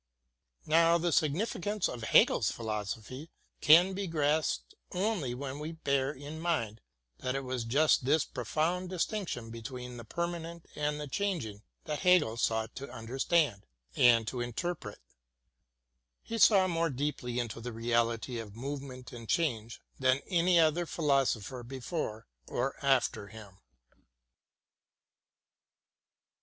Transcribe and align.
Now 0.65 0.97
the 0.97 1.11
significance 1.11 1.87
of 1.87 2.01
Hegel's 2.01 2.49
philosophy 2.49 3.29
can 3.61 3.93
be 3.93 4.07
grasped 4.07 4.73
only 4.93 5.35
when 5.35 5.59
we 5.59 5.73
bear 5.73 6.11
in 6.11 6.39
mind 6.41 6.81
that 7.19 7.35
it 7.35 7.43
was 7.43 7.65
just 7.65 8.03
this 8.03 8.25
profound 8.25 8.89
distinction 8.89 9.51
between 9.51 9.97
the 9.97 10.03
permanent 10.03 10.65
and 10.75 10.99
the 10.99 11.07
changing 11.07 11.61
that 11.83 11.99
Hegel 11.99 12.35
sought 12.37 12.73
to 12.77 12.91
under 12.91 13.19
stand 13.19 13.67
and 13.95 14.27
to 14.27 14.41
interpret. 14.41 14.97
He 16.23 16.39
saw 16.39 16.67
more 16.67 16.89
deeply 16.89 17.37
into 17.37 17.61
the 17.61 17.71
reality 17.71 18.39
of 18.39 18.55
movement 18.55 19.13
and 19.13 19.29
change 19.29 19.81
than 19.99 20.21
any 20.25 20.59
other 20.59 20.87
philosopher 20.87 21.61
be 21.61 21.79
fore 21.79 22.25
or 22.47 22.75
after 22.83 23.27
him. 23.27 23.59